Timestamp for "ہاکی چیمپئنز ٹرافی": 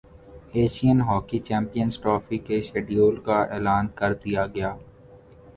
1.07-2.37